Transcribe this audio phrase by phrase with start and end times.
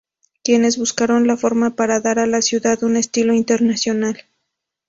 [0.43, 4.23] Quienes buscaron la forma para dar a la ciudad un estilo internacional.